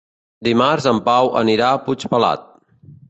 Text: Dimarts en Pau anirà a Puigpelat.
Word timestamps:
Dimarts 0.47 0.87
en 0.93 1.01
Pau 1.09 1.29
anirà 1.43 1.67
a 1.75 1.81
Puigpelat. 1.85 2.49